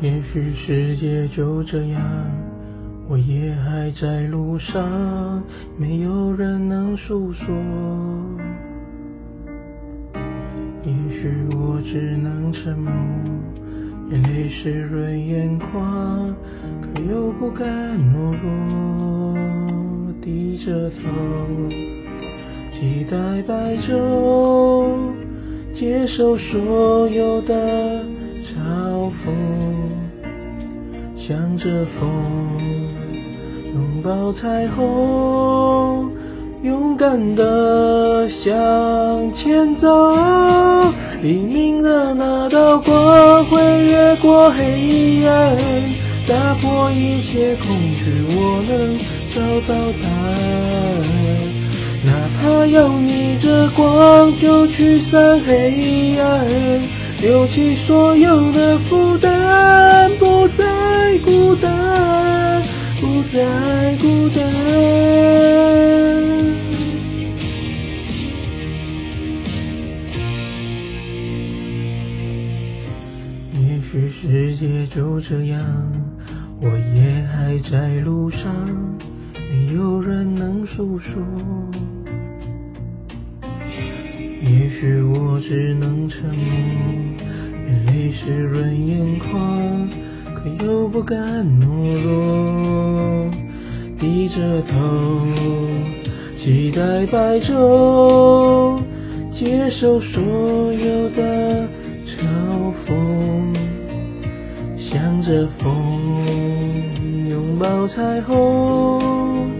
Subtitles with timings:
[0.00, 2.00] 也许世界就这样，
[3.08, 5.42] 我也还在路上，
[5.76, 7.46] 没有人能诉说。
[10.84, 12.92] 也许我只能沉默，
[14.12, 16.32] 眼泪湿润眼眶，
[16.80, 17.66] 可又不敢
[17.98, 19.36] 懦弱，
[20.22, 20.96] 低着头，
[22.78, 25.12] 期待白昼，
[25.74, 27.97] 接受所有的
[31.28, 32.08] 向着风，
[33.74, 36.10] 拥抱彩虹，
[36.62, 39.86] 勇敢的向前走。
[41.20, 45.54] 黎明的那道光会越过黑暗，
[46.26, 48.96] 打破一切恐惧，我能
[49.34, 50.32] 找到答案。
[52.06, 56.48] 哪怕要逆着光，就驱散黑暗。
[57.20, 59.37] 丢弃所有的负担，
[61.28, 62.62] 孤单，
[63.02, 64.40] 不再孤单。
[73.52, 75.60] 也许世界就这样，
[76.62, 78.40] 我也还在路上，
[79.34, 81.22] 没有人能诉说。
[84.40, 86.40] 也许我只能沉默，
[87.68, 89.90] 眼泪湿润眼眶，
[90.38, 91.18] 可又不敢
[91.60, 91.66] 懦
[92.00, 93.28] 弱，
[93.98, 94.76] 低着头，
[96.40, 98.80] 期待白昼，
[99.32, 100.22] 接受所
[100.72, 101.66] 有的
[102.06, 102.18] 嘲
[102.86, 102.94] 讽，
[104.78, 105.74] 向着风，
[107.28, 109.50] 拥抱彩虹，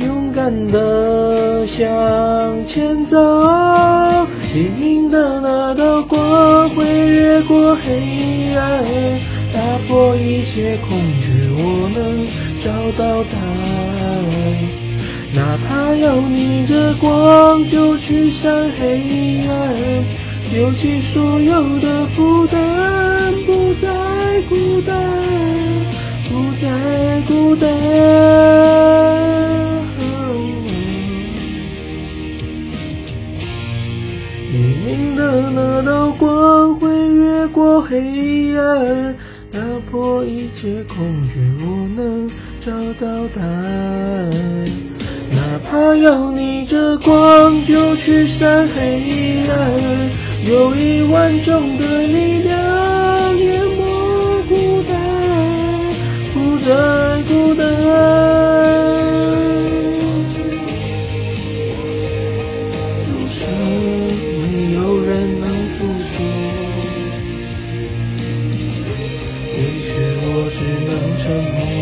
[0.00, 3.16] 勇敢的向前走。
[4.52, 8.84] 黎明的那道光会越过黑暗，
[9.82, 12.24] 打破一切恐惧，我能
[12.62, 14.24] 找到答案。
[15.34, 19.74] 哪怕要逆着光，就驱散黑暗，
[20.52, 24.94] 丢弃所有的负担，不再孤单，
[26.30, 27.68] 不再孤单。
[34.52, 34.56] 黎
[34.86, 39.16] 明的那道光会越过黑暗，
[39.52, 42.26] 打破一切恐惧，我能
[42.64, 44.30] 找到答案。
[45.30, 49.70] 哪怕要逆着光，就驱散黑暗，
[50.48, 52.01] 有一万种的
[71.22, 71.81] to me.